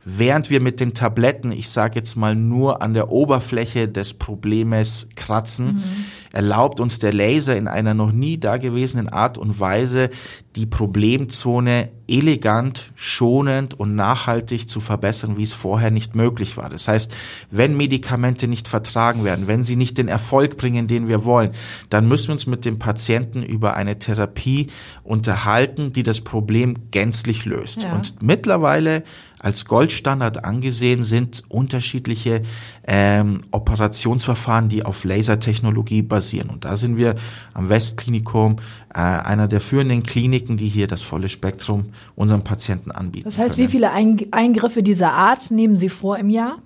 Während 0.04 0.48
wir 0.48 0.62
mit 0.62 0.80
den 0.80 0.94
Tabletten, 0.94 1.52
ich 1.52 1.68
sage 1.68 1.96
jetzt 1.96 2.16
mal 2.16 2.34
nur 2.34 2.80
an 2.80 2.94
der 2.94 3.10
Oberfläche 3.10 3.88
des 3.88 4.14
Problems 4.14 5.08
kratzen, 5.16 5.66
mhm. 5.66 6.04
Erlaubt 6.32 6.80
uns 6.80 6.98
der 6.98 7.12
Laser 7.12 7.56
in 7.56 7.68
einer 7.68 7.94
noch 7.94 8.12
nie 8.12 8.38
dagewesenen 8.38 9.08
Art 9.08 9.38
und 9.38 9.60
Weise 9.60 10.10
die 10.56 10.66
Problemzone 10.66 11.90
elegant, 12.08 12.90
schonend 12.94 13.78
und 13.78 13.94
nachhaltig 13.94 14.68
zu 14.68 14.80
verbessern, 14.80 15.36
wie 15.36 15.42
es 15.42 15.52
vorher 15.52 15.90
nicht 15.90 16.16
möglich 16.16 16.56
war. 16.56 16.70
Das 16.70 16.88
heißt, 16.88 17.14
wenn 17.50 17.76
Medikamente 17.76 18.48
nicht 18.48 18.66
vertragen 18.66 19.24
werden, 19.24 19.46
wenn 19.46 19.62
sie 19.62 19.76
nicht 19.76 19.98
den 19.98 20.08
Erfolg 20.08 20.56
bringen, 20.56 20.88
den 20.88 21.06
wir 21.06 21.24
wollen, 21.24 21.50
dann 21.90 22.08
müssen 22.08 22.28
wir 22.28 22.32
uns 22.32 22.46
mit 22.46 22.64
dem 22.64 22.78
Patienten 22.78 23.42
über 23.42 23.74
eine 23.74 23.98
Therapie 23.98 24.68
unterhalten, 25.04 25.92
die 25.92 26.02
das 26.02 26.22
Problem 26.22 26.90
gänzlich 26.90 27.44
löst. 27.44 27.82
Ja. 27.82 27.94
Und 27.94 28.22
mittlerweile 28.22 29.04
als 29.38 29.66
Goldstandard 29.66 30.44
angesehen 30.44 31.02
sind 31.02 31.44
unterschiedliche 31.48 32.42
ähm, 32.86 33.42
Operationsverfahren, 33.52 34.68
die 34.68 34.84
auf 34.84 35.04
Lasertechnologie 35.04 36.02
basieren. 36.02 36.17
Und 36.50 36.64
da 36.64 36.76
sind 36.76 36.96
wir 36.96 37.14
am 37.54 37.68
Westklinikum 37.68 38.56
äh, 38.94 38.98
einer 38.98 39.48
der 39.48 39.60
führenden 39.60 40.02
Kliniken, 40.02 40.56
die 40.56 40.68
hier 40.68 40.86
das 40.86 41.02
volle 41.02 41.28
Spektrum 41.28 41.86
unseren 42.16 42.44
Patienten 42.44 42.90
anbieten. 42.90 43.24
Das 43.24 43.38
heißt, 43.38 43.56
können. 43.56 43.68
wie 43.68 43.72
viele 43.72 43.92
Eingriffe 43.92 44.82
dieser 44.82 45.12
Art 45.12 45.50
nehmen 45.50 45.76
Sie 45.76 45.88
vor 45.88 46.18
im 46.18 46.30
Jahr? 46.30 46.58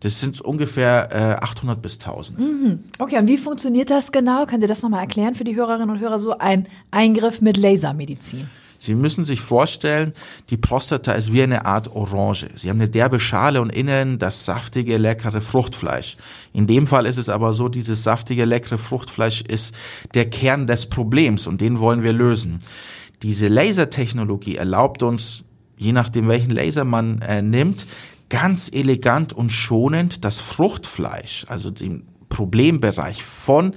Das 0.00 0.20
sind 0.20 0.40
ungefähr 0.40 1.38
äh, 1.40 1.44
800 1.44 1.80
bis 1.80 1.94
1000. 1.94 2.38
Mhm. 2.38 2.80
Okay, 2.98 3.18
und 3.18 3.26
wie 3.26 3.38
funktioniert 3.38 3.90
das 3.90 4.12
genau? 4.12 4.44
Können 4.44 4.60
Sie 4.60 4.66
das 4.66 4.82
nochmal 4.82 5.00
erklären 5.00 5.34
für 5.34 5.44
die 5.44 5.56
Hörerinnen 5.56 5.90
und 5.90 6.00
Hörer? 6.00 6.18
So 6.18 6.36
ein 6.38 6.66
Eingriff 6.90 7.40
mit 7.40 7.56
Lasermedizin. 7.56 8.48
Sie 8.78 8.94
müssen 8.94 9.24
sich 9.24 9.40
vorstellen, 9.40 10.12
die 10.50 10.56
Prostata 10.56 11.12
ist 11.12 11.32
wie 11.32 11.42
eine 11.42 11.64
Art 11.66 11.94
Orange. 11.94 12.48
Sie 12.54 12.68
haben 12.68 12.80
eine 12.80 12.88
derbe 12.88 13.18
Schale 13.18 13.60
und 13.60 13.70
innen 13.70 14.18
das 14.18 14.44
saftige, 14.44 14.96
leckere 14.96 15.40
Fruchtfleisch. 15.40 16.16
In 16.52 16.66
dem 16.66 16.86
Fall 16.86 17.06
ist 17.06 17.18
es 17.18 17.28
aber 17.28 17.54
so, 17.54 17.68
dieses 17.68 18.02
saftige, 18.02 18.44
leckere 18.44 18.78
Fruchtfleisch 18.78 19.42
ist 19.42 19.74
der 20.14 20.28
Kern 20.28 20.66
des 20.66 20.86
Problems 20.86 21.46
und 21.46 21.60
den 21.60 21.80
wollen 21.80 22.02
wir 22.02 22.12
lösen. 22.12 22.60
Diese 23.22 23.48
Lasertechnologie 23.48 24.56
erlaubt 24.56 25.02
uns, 25.02 25.44
je 25.78 25.92
nachdem 25.92 26.28
welchen 26.28 26.50
Laser 26.50 26.84
man 26.84 27.20
äh, 27.22 27.42
nimmt, 27.42 27.86
ganz 28.28 28.70
elegant 28.72 29.32
und 29.32 29.52
schonend 29.52 30.24
das 30.24 30.38
Fruchtfleisch, 30.40 31.46
also 31.48 31.70
den 31.70 32.06
Problembereich 32.28 33.22
von 33.22 33.74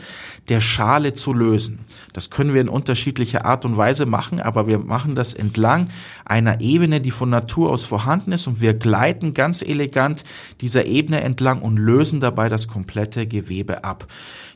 der 0.49 0.59
Schale 0.59 1.13
zu 1.13 1.33
lösen. 1.33 1.79
Das 2.13 2.29
können 2.29 2.53
wir 2.53 2.61
in 2.61 2.69
unterschiedlicher 2.69 3.45
Art 3.45 3.65
und 3.65 3.77
Weise 3.77 4.05
machen, 4.05 4.39
aber 4.39 4.67
wir 4.67 4.79
machen 4.79 5.15
das 5.15 5.33
entlang 5.33 5.89
einer 6.25 6.61
Ebene, 6.61 7.01
die 7.01 7.11
von 7.11 7.29
Natur 7.29 7.69
aus 7.69 7.85
vorhanden 7.85 8.31
ist 8.31 8.47
und 8.47 8.61
wir 8.61 8.73
gleiten 8.73 9.33
ganz 9.33 9.61
elegant 9.61 10.23
dieser 10.61 10.85
Ebene 10.85 11.21
entlang 11.21 11.61
und 11.61 11.77
lösen 11.77 12.19
dabei 12.19 12.49
das 12.49 12.67
komplette 12.67 13.27
Gewebe 13.27 13.83
ab. 13.83 14.07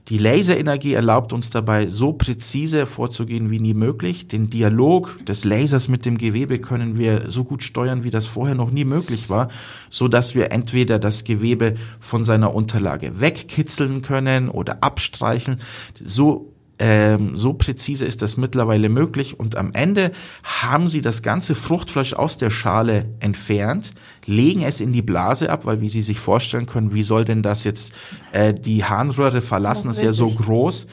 Die 0.09 0.17
Laserenergie 0.17 0.95
erlaubt 0.95 1.31
uns 1.31 1.49
dabei, 1.49 1.87
so 1.87 2.11
präzise 2.11 2.85
vorzugehen 2.85 3.49
wie 3.51 3.59
nie 3.59 3.73
möglich. 3.73 4.27
Den 4.27 4.49
Dialog 4.49 5.25
des 5.25 5.45
Lasers 5.45 5.87
mit 5.87 6.05
dem 6.05 6.17
Gewebe 6.17 6.59
können 6.59 6.97
wir 6.97 7.31
so 7.31 7.45
gut 7.45 7.63
steuern, 7.63 8.03
wie 8.03 8.09
das 8.09 8.25
vorher 8.25 8.55
noch 8.55 8.69
nie 8.69 8.83
möglich 8.83 9.29
war, 9.29 9.47
so 9.89 10.09
dass 10.09 10.35
wir 10.35 10.51
entweder 10.51 10.99
das 10.99 11.23
Gewebe 11.23 11.75
von 12.01 12.25
seiner 12.25 12.53
Unterlage 12.53 13.21
wegkitzeln 13.21 14.01
können 14.01 14.49
oder 14.49 14.83
abstreichen. 14.83 15.61
So 16.03 16.52
ähm, 16.85 17.37
so 17.37 17.53
präzise 17.53 18.05
ist 18.05 18.21
das 18.21 18.35
mittlerweile 18.35 18.89
möglich. 18.89 19.39
Und 19.39 19.55
am 19.55 19.71
Ende 19.71 20.11
haben 20.43 20.89
sie 20.89 20.99
das 20.99 21.21
ganze 21.21 21.55
Fruchtfleisch 21.55 22.13
aus 22.13 22.37
der 22.37 22.49
Schale 22.49 23.05
entfernt, 23.21 23.91
legen 24.25 24.63
es 24.63 24.81
in 24.81 24.91
die 24.91 25.01
Blase 25.01 25.49
ab, 25.49 25.65
weil 25.65 25.79
wie 25.79 25.87
Sie 25.87 26.01
sich 26.01 26.19
vorstellen 26.19 26.65
können, 26.65 26.93
wie 26.93 27.03
soll 27.03 27.23
denn 27.23 27.41
das 27.41 27.63
jetzt 27.63 27.93
äh, 28.33 28.53
die 28.53 28.83
Harnröhre 28.83 29.39
verlassen, 29.39 29.87
das 29.87 29.99
ist 29.99 30.03
ja 30.03 30.11
so 30.11 30.27
groß. 30.27 30.87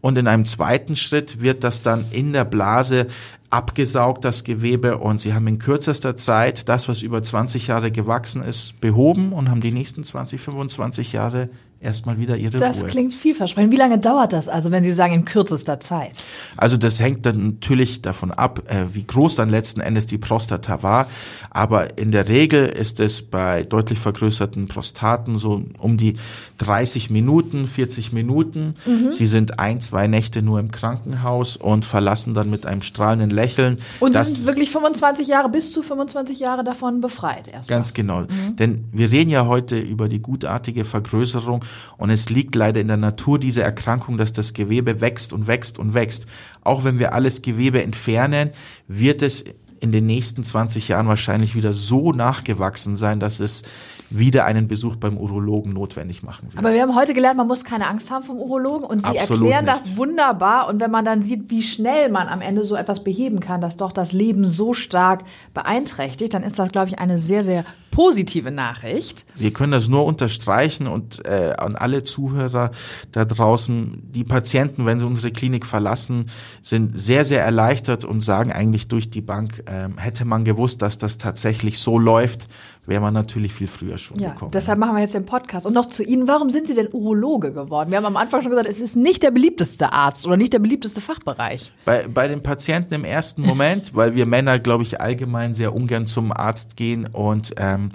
Und 0.00 0.18
in 0.18 0.26
einem 0.26 0.46
zweiten 0.46 0.96
Schritt 0.96 1.40
wird 1.40 1.62
das 1.62 1.80
dann 1.80 2.04
in 2.10 2.32
der 2.32 2.44
Blase 2.44 3.06
abgesaugt, 3.48 4.24
das 4.24 4.42
Gewebe, 4.42 4.98
und 4.98 5.20
sie 5.20 5.32
haben 5.32 5.46
in 5.46 5.60
kürzester 5.60 6.16
Zeit 6.16 6.68
das, 6.68 6.88
was 6.88 7.02
über 7.02 7.22
20 7.22 7.68
Jahre 7.68 7.92
gewachsen 7.92 8.42
ist, 8.42 8.80
behoben 8.80 9.32
und 9.32 9.48
haben 9.48 9.60
die 9.60 9.70
nächsten 9.70 10.02
20, 10.02 10.40
25 10.40 11.12
Jahre 11.12 11.50
erstmal 11.86 12.18
wieder 12.18 12.36
ihre 12.36 12.58
das 12.58 12.76
Ruhe. 12.76 12.84
Das 12.84 12.92
klingt 12.92 13.14
vielversprechend. 13.14 13.72
Wie 13.72 13.76
lange 13.76 13.98
dauert 13.98 14.32
das 14.32 14.48
also, 14.48 14.70
wenn 14.70 14.84
Sie 14.84 14.92
sagen 14.92 15.14
in 15.14 15.24
kürzester 15.24 15.80
Zeit? 15.80 16.22
Also 16.56 16.76
das 16.76 17.00
hängt 17.00 17.24
dann 17.24 17.46
natürlich 17.46 18.02
davon 18.02 18.30
ab, 18.30 18.62
äh, 18.66 18.84
wie 18.92 19.04
groß 19.04 19.36
dann 19.36 19.48
letzten 19.48 19.80
Endes 19.80 20.06
die 20.06 20.18
Prostata 20.18 20.82
war. 20.82 21.06
Aber 21.50 21.98
in 21.98 22.10
der 22.10 22.28
Regel 22.28 22.66
ist 22.66 23.00
es 23.00 23.22
bei 23.22 23.62
deutlich 23.62 23.98
vergrößerten 23.98 24.68
Prostaten 24.68 25.38
so 25.38 25.62
um 25.78 25.96
die 25.96 26.16
30 26.58 27.10
Minuten, 27.10 27.66
40 27.66 28.12
Minuten. 28.12 28.74
Mhm. 28.84 29.10
Sie 29.10 29.26
sind 29.26 29.58
ein, 29.58 29.80
zwei 29.80 30.06
Nächte 30.06 30.42
nur 30.42 30.60
im 30.60 30.70
Krankenhaus 30.70 31.56
und 31.56 31.84
verlassen 31.84 32.34
dann 32.34 32.50
mit 32.50 32.66
einem 32.66 32.82
strahlenden 32.82 33.30
Lächeln. 33.30 33.78
Und 34.00 34.12
sind 34.12 34.46
wirklich 34.46 34.70
25 34.70 35.28
Jahre, 35.28 35.48
bis 35.48 35.72
zu 35.72 35.82
25 35.82 36.38
Jahre 36.38 36.64
davon 36.64 37.00
befreit 37.00 37.48
erstmal. 37.48 37.76
Ganz 37.76 37.94
genau. 37.94 38.22
Mhm. 38.22 38.56
Denn 38.58 38.84
wir 38.92 39.10
reden 39.10 39.30
ja 39.30 39.46
heute 39.46 39.78
über 39.78 40.08
die 40.08 40.20
gutartige 40.20 40.84
Vergrößerung 40.84 41.64
und 41.98 42.10
es 42.10 42.30
liegt 42.30 42.54
leider 42.54 42.80
in 42.80 42.88
der 42.88 42.96
Natur 42.96 43.38
dieser 43.38 43.62
Erkrankung, 43.62 44.18
dass 44.18 44.32
das 44.32 44.52
Gewebe 44.52 45.00
wächst 45.00 45.32
und 45.32 45.46
wächst 45.46 45.78
und 45.78 45.94
wächst. 45.94 46.26
Auch 46.62 46.84
wenn 46.84 46.98
wir 46.98 47.12
alles 47.12 47.42
Gewebe 47.42 47.82
entfernen, 47.82 48.50
wird 48.88 49.22
es 49.22 49.44
in 49.80 49.92
den 49.92 50.06
nächsten 50.06 50.42
20 50.42 50.88
Jahren 50.88 51.08
wahrscheinlich 51.08 51.54
wieder 51.54 51.72
so 51.72 52.12
nachgewachsen 52.12 52.96
sein, 52.96 53.20
dass 53.20 53.40
es 53.40 53.64
wieder 54.10 54.44
einen 54.44 54.68
Besuch 54.68 54.96
beim 54.96 55.16
Urologen 55.16 55.72
notwendig 55.72 56.22
machen 56.22 56.48
wird. 56.48 56.58
Aber 56.58 56.72
wir 56.72 56.82
haben 56.82 56.94
heute 56.94 57.14
gelernt, 57.14 57.36
man 57.36 57.46
muss 57.46 57.64
keine 57.64 57.88
Angst 57.88 58.10
haben 58.10 58.24
vom 58.24 58.38
Urologen 58.38 58.86
und 58.86 59.02
Sie 59.02 59.18
Absolut 59.18 59.42
erklären 59.42 59.64
nicht. 59.64 59.76
das 59.76 59.96
wunderbar. 59.96 60.68
Und 60.68 60.80
wenn 60.80 60.90
man 60.90 61.04
dann 61.04 61.22
sieht, 61.22 61.50
wie 61.50 61.62
schnell 61.62 62.10
man 62.10 62.28
am 62.28 62.40
Ende 62.40 62.64
so 62.64 62.76
etwas 62.76 63.02
beheben 63.02 63.40
kann, 63.40 63.60
das 63.60 63.76
doch 63.76 63.92
das 63.92 64.12
Leben 64.12 64.46
so 64.46 64.74
stark 64.74 65.24
beeinträchtigt, 65.54 66.34
dann 66.34 66.42
ist 66.42 66.58
das, 66.58 66.70
glaube 66.70 66.88
ich, 66.88 66.98
eine 66.98 67.18
sehr, 67.18 67.42
sehr 67.42 67.64
positive 67.96 68.50
Nachricht. 68.50 69.24
Wir 69.36 69.54
können 69.54 69.72
das 69.72 69.88
nur 69.88 70.04
unterstreichen 70.04 70.86
und 70.86 71.24
äh, 71.24 71.54
an 71.56 71.76
alle 71.76 72.04
Zuhörer 72.04 72.70
da 73.12 73.24
draußen, 73.24 74.02
die 74.12 74.22
Patienten, 74.22 74.84
wenn 74.84 74.98
sie 74.98 75.06
unsere 75.06 75.32
Klinik 75.32 75.64
verlassen, 75.64 76.26
sind 76.60 76.98
sehr, 76.98 77.24
sehr 77.24 77.42
erleichtert 77.42 78.04
und 78.04 78.20
sagen 78.20 78.52
eigentlich 78.52 78.88
durch 78.88 79.08
die 79.08 79.22
Bank, 79.22 79.62
äh, 79.64 79.88
hätte 79.98 80.26
man 80.26 80.44
gewusst, 80.44 80.82
dass 80.82 80.98
das 80.98 81.16
tatsächlich 81.16 81.78
so 81.78 81.98
läuft, 81.98 82.44
wäre 82.86 83.00
man 83.00 83.12
natürlich 83.12 83.52
viel 83.52 83.66
früher 83.66 83.98
schon 83.98 84.18
ja, 84.18 84.30
gekommen. 84.32 84.52
Deshalb 84.52 84.78
machen 84.78 84.94
wir 84.94 85.02
jetzt 85.02 85.14
den 85.14 85.26
Podcast. 85.26 85.66
Und 85.66 85.74
noch 85.74 85.86
zu 85.86 86.02
Ihnen, 86.02 86.28
warum 86.28 86.50
sind 86.50 86.68
Sie 86.68 86.74
denn 86.74 86.88
Urologe 86.92 87.52
geworden? 87.52 87.90
Wir 87.90 87.98
haben 87.98 88.06
am 88.06 88.16
Anfang 88.16 88.42
schon 88.42 88.50
gesagt, 88.50 88.68
es 88.68 88.80
ist 88.80 88.96
nicht 88.96 89.22
der 89.22 89.30
beliebteste 89.30 89.92
Arzt 89.92 90.26
oder 90.26 90.36
nicht 90.36 90.52
der 90.52 90.60
beliebteste 90.60 91.00
Fachbereich. 91.00 91.72
Bei, 91.84 92.06
bei 92.06 92.28
den 92.28 92.42
Patienten 92.42 92.94
im 92.94 93.04
ersten 93.04 93.42
Moment, 93.42 93.90
weil 93.94 94.14
wir 94.14 94.26
Männer, 94.26 94.58
glaube 94.58 94.84
ich, 94.84 95.00
allgemein 95.00 95.54
sehr 95.54 95.74
ungern 95.74 96.06
zum 96.06 96.32
Arzt 96.32 96.76
gehen 96.76 97.06
und 97.06 97.54
ähm, 97.58 97.90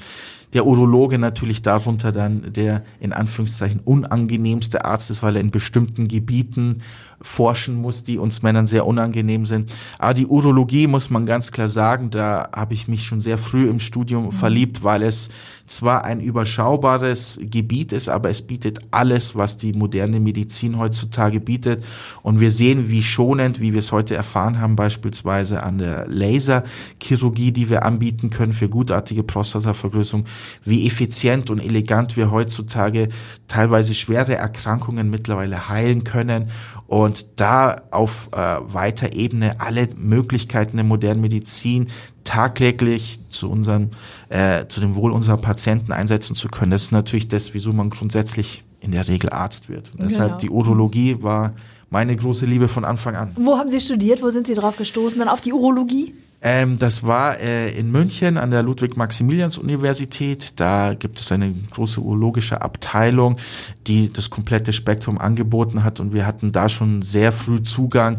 der 0.54 0.66
Urologe 0.66 1.18
natürlich 1.18 1.62
darunter 1.62 2.12
dann 2.12 2.54
der 2.54 2.84
in 3.00 3.14
Anführungszeichen 3.14 3.80
unangenehmste 3.84 4.86
Arzt 4.86 5.10
ist, 5.12 5.24
weil 5.24 5.36
er 5.36 5.42
in 5.42 5.52
bestimmten 5.52 6.08
Gebieten 6.08 6.82
forschen 7.22 7.76
muss, 7.76 8.04
die 8.04 8.18
uns 8.18 8.42
Männern 8.42 8.68
sehr 8.68 8.88
unangenehm 8.88 9.46
sind. 9.46 9.72
Aber 10.00 10.14
die 10.14 10.26
Urologie 10.26 10.88
muss 10.88 11.10
man 11.10 11.26
ganz 11.26 11.52
klar 11.52 11.70
sagen, 11.70 12.10
da 12.10 12.50
habe 12.54 12.74
ich 12.74 12.88
mich 12.88 13.06
schon 13.06 13.22
sehr 13.22 13.38
früh 13.38 13.70
im 13.70 13.80
Studium 13.80 14.26
mhm. 14.26 14.32
verliebt, 14.32 14.84
weil 14.84 15.04
es 15.04 15.30
zwar 15.68 16.04
ein 16.04 16.20
überschaubares 16.20 17.40
Gebiet 17.44 17.92
ist, 17.92 18.10
aber 18.10 18.30
es 18.30 18.42
bietet 18.42 18.80
alles, 18.92 19.36
was 19.36 19.58
die 19.58 19.74
moderne 19.74 20.20
Medizin 20.20 20.78
heutzutage 20.78 21.40
bietet. 21.40 21.84
Und 22.24 22.40
wir 22.40 22.52
sehen, 22.52 22.90
wie 22.90 23.04
schonend, 23.04 23.62
wie 23.62 23.72
wir 23.72 23.80
es 23.80 23.92
heute 23.92 24.16
erfahren 24.16 24.60
haben, 24.60 24.76
beispielsweise 24.76 25.64
an 25.64 25.78
der 25.78 26.08
Laserchirurgie, 26.08 27.52
die 27.52 27.70
wir 27.70 27.86
anbieten 27.86 28.32
können 28.32 28.54
für 28.54 28.68
gutartige 28.68 29.24
Prostatavergrößerung, 29.24 30.26
wie 30.64 30.86
effizient 30.86 31.50
und 31.50 31.60
elegant 31.60 32.18
wir 32.18 32.32
heutzutage 32.32 33.10
teilweise 33.48 33.94
schwere 33.94 34.36
Erkrankungen 34.36 35.10
mittlerweile 35.10 35.70
heilen 35.70 36.04
können 36.04 36.50
und 36.88 37.40
da 37.40 37.84
auf 37.92 38.30
äh, 38.34 38.38
weiter 38.38 39.14
Ebene 39.14 39.62
alle 39.62 39.88
Möglichkeiten 39.96 40.78
der 40.78 40.86
modernen 40.86 41.22
Medizin 41.22 41.88
tagtäglich 42.24 43.20
zu 43.30 43.50
unserem, 43.50 43.92
äh, 44.30 44.66
zu 44.68 44.82
dem 44.82 44.96
Wohl 44.96 45.12
unserer 45.12 45.38
Patienten 45.38 45.92
einsetzen 45.92 46.36
zu 46.36 46.50
können. 46.50 46.72
Das 46.72 46.84
ist 46.84 46.92
natürlich 46.92 47.28
das, 47.28 47.54
wieso 47.54 47.74
man 47.74 47.90
grundsätzlich 47.90 48.64
in 48.82 48.92
der 48.92 49.08
Regel 49.08 49.30
Arzt 49.30 49.70
wird. 49.70 49.92
Und 49.92 49.98
genau. 49.98 50.10
deshalb 50.10 50.40
die 50.40 50.50
Urologie 50.50 51.22
war 51.22 51.54
meine 51.90 52.16
große 52.16 52.46
Liebe 52.46 52.68
von 52.68 52.86
Anfang 52.86 53.16
an. 53.16 53.32
Wo 53.36 53.58
haben 53.58 53.70
Sie 53.70 53.80
studiert? 53.80 54.22
Wo 54.22 54.30
sind 54.30 54.48
Sie 54.48 54.54
drauf 54.54 54.78
gestoßen? 54.78 55.20
Dann 55.20 55.30
auf 55.30 55.42
die 55.42 55.54
Urologie? 55.54 56.14
Ähm, 56.42 56.80
das 56.80 57.04
war 57.04 57.40
äh, 57.40 57.72
in 57.72 57.92
München 57.92 58.38
an 58.38 58.50
der 58.50 58.64
Ludwig-Maximilians-Universität. 58.64 60.60
Da 60.60 60.96
gibt 60.96 61.20
es 61.20 61.32
eine 61.32 61.54
große 61.70 62.02
urologische 62.02 62.62
Abteilung, 62.62 63.38
die 63.86 64.12
das 64.12 64.32
komplette 64.32 64.74
Spektrum 64.74 65.20
angeboten 65.20 65.84
hat 65.84 66.00
und 66.00 66.14
wir 66.14 66.26
hatten 66.26 66.52
da 66.52 66.68
schon 66.68 67.04
sehr 67.04 67.32
früh 67.32 67.62
Zugang 67.62 68.18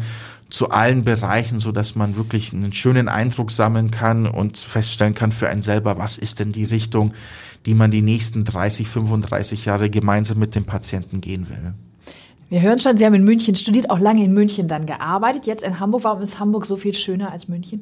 zu 0.49 0.69
allen 0.69 1.03
Bereichen, 1.03 1.59
so 1.59 1.71
dass 1.71 1.95
man 1.95 2.15
wirklich 2.15 2.53
einen 2.53 2.71
schönen 2.71 3.09
Eindruck 3.09 3.51
sammeln 3.51 3.91
kann 3.91 4.27
und 4.27 4.57
feststellen 4.57 5.15
kann 5.15 5.31
für 5.31 5.49
einen 5.49 5.63
selber, 5.63 5.97
was 5.97 6.17
ist 6.17 6.39
denn 6.39 6.51
die 6.51 6.63
Richtung, 6.63 7.13
die 7.65 7.73
man 7.73 7.91
die 7.91 8.03
nächsten 8.03 8.45
30, 8.45 8.87
35 8.87 9.65
Jahre 9.65 9.89
gemeinsam 9.89 10.37
mit 10.37 10.55
dem 10.55 10.65
Patienten 10.65 11.21
gehen 11.21 11.49
will. 11.49 11.73
Wir 12.49 12.61
hören 12.61 12.79
schon, 12.79 12.97
Sie 12.97 13.05
haben 13.05 13.13
in 13.15 13.23
München 13.23 13.55
studiert, 13.55 13.89
auch 13.89 13.99
lange 13.99 14.23
in 14.23 14.33
München 14.33 14.67
dann 14.67 14.85
gearbeitet, 14.85 15.45
jetzt 15.45 15.63
in 15.63 15.79
Hamburg. 15.79 16.03
Warum 16.03 16.21
ist 16.21 16.39
Hamburg 16.39 16.65
so 16.65 16.75
viel 16.75 16.93
schöner 16.93 17.31
als 17.31 17.47
München? 17.47 17.81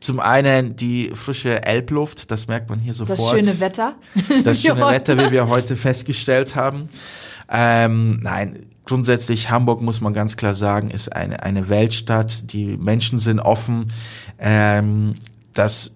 Zum 0.00 0.20
einen 0.20 0.76
die 0.76 1.10
frische 1.14 1.64
Elbluft, 1.64 2.30
das 2.30 2.48
merkt 2.48 2.70
man 2.70 2.78
hier 2.78 2.94
sofort. 2.94 3.18
Das 3.18 3.30
schöne 3.30 3.60
Wetter. 3.60 3.94
Das 4.44 4.62
schöne 4.62 4.88
Wetter, 4.88 5.18
wie 5.18 5.32
wir 5.32 5.48
heute 5.48 5.74
festgestellt 5.76 6.54
haben. 6.54 6.88
Ähm, 7.50 8.20
nein, 8.22 8.66
grundsätzlich 8.84 9.50
Hamburg 9.50 9.80
muss 9.80 10.00
man 10.00 10.12
ganz 10.12 10.36
klar 10.36 10.54
sagen, 10.54 10.90
ist 10.90 11.14
eine, 11.14 11.42
eine 11.42 11.68
Weltstadt. 11.68 12.52
Die 12.52 12.76
Menschen 12.76 13.18
sind 13.18 13.40
offen. 13.40 13.86
Ähm, 14.38 15.14
das 15.54 15.94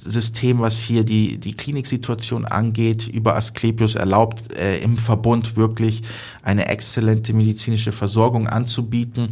Versorgungssystem, 0.00 0.60
was 0.60 0.78
hier 0.78 1.04
die, 1.04 1.38
die 1.38 1.54
Kliniksituation 1.54 2.44
angeht, 2.44 3.08
über 3.08 3.36
Asklepios 3.36 3.94
erlaubt, 3.94 4.52
äh, 4.52 4.78
im 4.78 4.98
Verbund 4.98 5.56
wirklich 5.56 6.02
eine 6.42 6.68
exzellente 6.68 7.32
medizinische 7.32 7.92
Versorgung 7.92 8.48
anzubieten. 8.48 9.28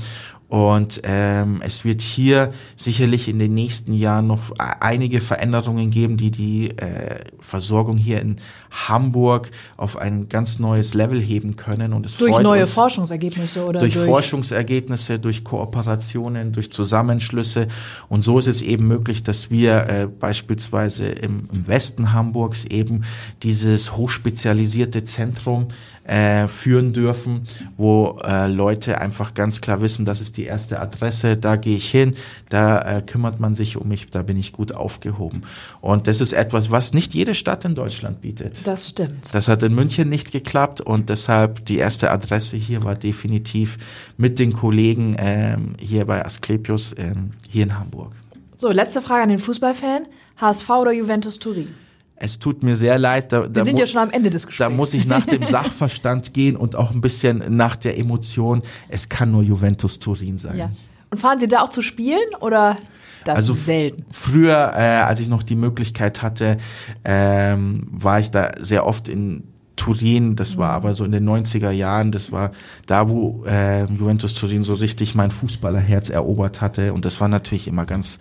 Und 0.48 1.02
ähm, 1.04 1.60
es 1.62 1.84
wird 1.84 2.00
hier 2.00 2.52
sicherlich 2.74 3.28
in 3.28 3.38
den 3.38 3.52
nächsten 3.52 3.92
Jahren 3.92 4.26
noch 4.26 4.50
einige 4.58 5.20
Veränderungen 5.20 5.90
geben, 5.90 6.16
die 6.16 6.30
die 6.30 6.70
äh, 6.70 7.20
Versorgung 7.38 7.98
hier 7.98 8.22
in 8.22 8.36
Hamburg 8.70 9.50
auf 9.76 9.98
ein 9.98 10.30
ganz 10.30 10.58
neues 10.58 10.94
Level 10.94 11.20
heben 11.20 11.56
können. 11.56 11.92
Und 11.92 12.06
es 12.06 12.16
durch 12.16 12.32
freut 12.32 12.44
neue 12.44 12.62
uns, 12.62 12.72
Forschungsergebnisse 12.72 13.62
oder 13.62 13.80
durch, 13.80 13.92
durch 13.92 14.06
Forschungsergebnisse, 14.06 15.18
durch 15.18 15.44
Kooperationen, 15.44 16.52
durch 16.52 16.72
Zusammenschlüsse. 16.72 17.68
Und 18.08 18.22
so 18.22 18.38
ist 18.38 18.48
es 18.48 18.62
eben 18.62 18.88
möglich, 18.88 19.22
dass 19.22 19.50
wir 19.50 19.86
äh, 19.86 20.06
beispielsweise 20.06 20.57
im, 20.66 21.48
im 21.52 21.66
Westen 21.66 22.12
Hamburgs 22.12 22.64
eben 22.64 23.04
dieses 23.42 23.96
hochspezialisierte 23.96 25.04
Zentrum 25.04 25.68
äh, 26.08 26.48
führen 26.48 26.92
dürfen, 26.92 27.46
wo 27.76 28.18
äh, 28.24 28.46
Leute 28.46 29.00
einfach 29.00 29.34
ganz 29.34 29.60
klar 29.60 29.82
wissen, 29.82 30.04
das 30.06 30.20
ist 30.20 30.38
die 30.38 30.44
erste 30.44 30.80
Adresse, 30.80 31.36
da 31.36 31.56
gehe 31.56 31.76
ich 31.76 31.90
hin, 31.90 32.14
da 32.48 32.80
äh, 32.80 33.02
kümmert 33.02 33.40
man 33.40 33.54
sich 33.54 33.76
um 33.76 33.88
mich, 33.88 34.08
da 34.10 34.22
bin 34.22 34.38
ich 34.38 34.52
gut 34.52 34.74
aufgehoben. 34.74 35.42
Und 35.82 36.06
das 36.06 36.20
ist 36.20 36.32
etwas, 36.32 36.70
was 36.70 36.94
nicht 36.94 37.14
jede 37.14 37.34
Stadt 37.34 37.64
in 37.66 37.74
Deutschland 37.74 38.22
bietet. 38.22 38.66
Das 38.66 38.88
stimmt. 38.88 39.34
Das 39.34 39.48
hat 39.48 39.62
in 39.62 39.74
München 39.74 40.08
nicht 40.08 40.32
geklappt 40.32 40.80
und 40.80 41.10
deshalb 41.10 41.64
die 41.66 41.76
erste 41.76 42.10
Adresse 42.10 42.56
hier 42.56 42.84
war 42.84 42.94
definitiv 42.94 43.76
mit 44.16 44.38
den 44.38 44.54
Kollegen 44.54 45.14
ähm, 45.18 45.74
hier 45.78 46.06
bei 46.06 46.24
Asklepios 46.24 46.94
ähm, 46.96 47.32
hier 47.50 47.64
in 47.64 47.78
Hamburg. 47.78 48.12
So, 48.60 48.72
letzte 48.72 49.00
Frage 49.00 49.22
an 49.22 49.28
den 49.28 49.38
Fußballfan. 49.38 50.08
HSV 50.36 50.68
oder 50.68 50.90
Juventus 50.90 51.38
Turin? 51.38 51.72
Es 52.16 52.40
tut 52.40 52.64
mir 52.64 52.74
sehr 52.74 52.98
leid. 52.98 53.32
Da, 53.32 53.54
Wir 53.54 53.64
sind 53.64 53.78
ja 53.78 53.86
schon 53.86 54.02
am 54.02 54.10
Ende 54.10 54.30
des 54.30 54.48
Gesprächs. 54.48 54.68
Da 54.68 54.74
muss 54.74 54.94
ich 54.94 55.06
nach 55.06 55.24
dem 55.24 55.42
Sachverstand 55.46 56.34
gehen 56.34 56.56
und 56.56 56.74
auch 56.74 56.90
ein 56.90 57.00
bisschen 57.00 57.56
nach 57.56 57.76
der 57.76 57.96
Emotion. 57.96 58.62
Es 58.88 59.08
kann 59.08 59.30
nur 59.30 59.44
Juventus 59.44 60.00
Turin 60.00 60.38
sein. 60.38 60.58
Ja. 60.58 60.72
Und 61.08 61.18
fahren 61.18 61.38
Sie 61.38 61.46
da 61.46 61.60
auch 61.60 61.68
zu 61.68 61.82
spielen 61.82 62.18
oder 62.40 62.76
das 63.24 63.36
also 63.36 63.54
selten? 63.54 64.04
Früher, 64.10 64.72
äh, 64.74 65.02
als 65.02 65.20
ich 65.20 65.28
noch 65.28 65.44
die 65.44 65.54
Möglichkeit 65.54 66.20
hatte, 66.22 66.56
ähm, 67.04 67.86
war 67.92 68.18
ich 68.18 68.32
da 68.32 68.50
sehr 68.58 68.84
oft 68.84 69.06
in 69.06 69.44
Turin, 69.78 70.36
das 70.36 70.58
war 70.58 70.70
mhm. 70.70 70.76
aber 70.76 70.94
so 70.94 71.04
in 71.04 71.12
den 71.12 71.28
90er 71.28 71.70
Jahren, 71.70 72.12
das 72.12 72.30
war 72.30 72.50
da, 72.86 73.08
wo 73.08 73.44
äh, 73.46 73.84
Juventus 73.84 74.34
Turin 74.34 74.62
so 74.62 74.74
richtig 74.74 75.14
mein 75.14 75.30
Fußballerherz 75.30 76.10
erobert 76.10 76.60
hatte 76.60 76.92
und 76.92 77.04
das 77.04 77.20
war 77.20 77.28
natürlich 77.28 77.68
immer 77.68 77.86
ganz 77.86 78.18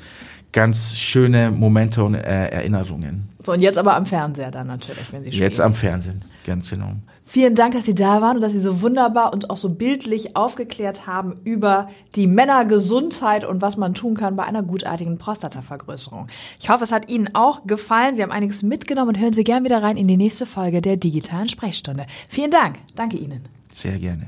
ganz 0.51 0.95
schöne 0.95 1.51
Momente 1.51 2.03
und 2.03 2.15
äh, 2.15 2.49
Erinnerungen. 2.49 3.29
So, 3.43 3.53
und 3.53 3.61
jetzt 3.61 3.77
aber 3.77 3.95
am 3.95 4.05
Fernseher 4.05 4.51
dann 4.51 4.67
natürlich, 4.67 5.11
wenn 5.11 5.23
Sie 5.23 5.31
spielen. 5.31 5.43
Jetzt 5.43 5.61
am 5.61 5.73
Fernsehen, 5.73 6.21
ganz 6.45 6.69
genau. 6.69 6.93
Vielen 7.29 7.55
Dank, 7.55 7.73
dass 7.73 7.83
Sie 7.83 7.93
da 7.93 8.21
waren 8.21 8.37
und 8.37 8.41
dass 8.41 8.53
Sie 8.53 8.59
so 8.59 8.81
wunderbar 8.81 9.33
und 9.33 9.49
auch 9.49 9.57
so 9.57 9.69
bildlich 9.69 10.37
aufgeklärt 10.37 11.07
haben 11.07 11.41
über 11.43 11.89
die 12.15 12.25
Männergesundheit 12.25 13.43
und 13.43 13.61
was 13.61 13.75
man 13.75 13.93
tun 13.93 14.15
kann 14.15 14.37
bei 14.37 14.43
einer 14.43 14.63
gutartigen 14.63 15.17
Prostatavergrößerung. 15.17 16.27
Ich 16.57 16.69
hoffe, 16.69 16.85
es 16.85 16.93
hat 16.93 17.09
Ihnen 17.09 17.35
auch 17.35 17.67
gefallen. 17.67 18.15
Sie 18.15 18.23
haben 18.23 18.31
einiges 18.31 18.63
mitgenommen 18.63 19.09
und 19.09 19.19
hören 19.19 19.33
Sie 19.33 19.43
gern 19.43 19.65
wieder 19.65 19.83
rein 19.83 19.97
in 19.97 20.07
die 20.07 20.15
nächste 20.15 20.45
Folge 20.45 20.81
der 20.81 20.95
digitalen 20.95 21.49
Sprechstunde. 21.49 22.05
Vielen 22.29 22.51
Dank. 22.51 22.77
Danke 22.95 23.17
Ihnen. 23.17 23.41
Sehr 23.73 23.99
gerne. 23.99 24.27